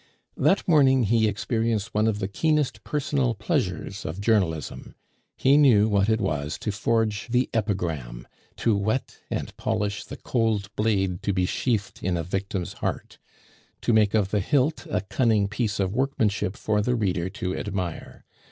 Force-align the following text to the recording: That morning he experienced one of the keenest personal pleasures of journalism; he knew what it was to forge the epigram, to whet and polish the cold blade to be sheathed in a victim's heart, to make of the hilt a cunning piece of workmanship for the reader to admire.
That 0.35 0.67
morning 0.67 1.03
he 1.03 1.27
experienced 1.27 1.93
one 1.93 2.07
of 2.07 2.17
the 2.17 2.27
keenest 2.27 2.83
personal 2.83 3.35
pleasures 3.35 4.03
of 4.03 4.19
journalism; 4.19 4.95
he 5.37 5.57
knew 5.57 5.87
what 5.87 6.09
it 6.09 6.19
was 6.19 6.57
to 6.61 6.71
forge 6.71 7.27
the 7.27 7.51
epigram, 7.53 8.27
to 8.55 8.75
whet 8.75 9.19
and 9.29 9.55
polish 9.57 10.03
the 10.03 10.17
cold 10.17 10.75
blade 10.75 11.21
to 11.21 11.33
be 11.33 11.45
sheathed 11.45 11.99
in 12.01 12.17
a 12.17 12.23
victim's 12.23 12.73
heart, 12.81 13.19
to 13.81 13.93
make 13.93 14.15
of 14.15 14.31
the 14.31 14.39
hilt 14.39 14.87
a 14.89 15.01
cunning 15.01 15.47
piece 15.47 15.79
of 15.79 15.93
workmanship 15.93 16.57
for 16.57 16.81
the 16.81 16.95
reader 16.95 17.29
to 17.29 17.55
admire. 17.55 18.25